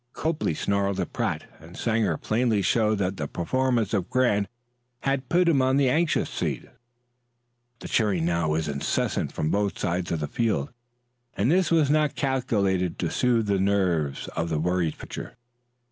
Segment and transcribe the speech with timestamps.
[0.13, 4.47] Copley snarled at Pratt, and Sanger plainly showed that the performance of Grant
[5.01, 6.65] had put him on the anxious seat.
[7.81, 10.71] The cheering now was incessant from both sides of the field,
[11.37, 15.35] and this was not calculated to soothe the nerves of the worried pitcher.